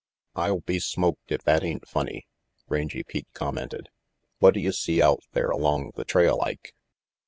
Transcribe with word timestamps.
"I'll 0.35 0.61
be 0.61 0.79
smoked 0.79 1.31
if 1.31 1.43
that 1.43 1.63
ain't 1.63 1.87
funny," 1.87 2.25
Rangy 2.67 3.03
Pete 3.03 3.27
commented. 3.33 3.89
"Whatta 4.39 4.59
you 4.59 4.71
see 4.71 4.99
out 4.99 5.21
there 5.33 5.51
along 5.51 5.91
the 5.93 6.05
trail, 6.05 6.41
Ike?" 6.41 6.73